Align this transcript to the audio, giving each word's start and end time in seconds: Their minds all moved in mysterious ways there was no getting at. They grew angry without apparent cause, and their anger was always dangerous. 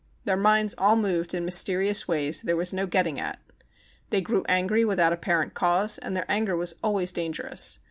Their 0.25 0.35
minds 0.35 0.73
all 0.79 0.95
moved 0.95 1.35
in 1.35 1.45
mysterious 1.45 2.07
ways 2.07 2.41
there 2.41 2.55
was 2.55 2.73
no 2.73 2.87
getting 2.87 3.19
at. 3.19 3.39
They 4.09 4.19
grew 4.19 4.43
angry 4.49 4.83
without 4.83 5.13
apparent 5.13 5.53
cause, 5.53 5.99
and 5.99 6.15
their 6.17 6.25
anger 6.27 6.55
was 6.55 6.73
always 6.83 7.11
dangerous. 7.11 7.77